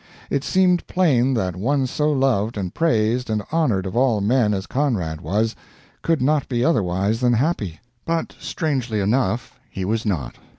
It 0.31 0.43
seemed 0.43 0.87
plain 0.87 1.35
that 1.35 1.55
one 1.55 1.85
so 1.85 2.11
loved 2.11 2.57
and 2.57 2.73
praised 2.73 3.29
and 3.29 3.43
honored 3.51 3.85
of 3.85 3.95
all 3.95 4.19
men 4.19 4.51
as 4.51 4.65
Conrad 4.65 5.21
was 5.21 5.55
could 6.01 6.23
not 6.23 6.49
be 6.49 6.65
otherwise 6.65 7.19
than 7.19 7.33
happy. 7.33 7.79
But 8.03 8.35
strangely 8.39 8.99
enough, 8.99 9.59
he 9.69 9.85
was 9.85 10.03
not. 10.03 10.37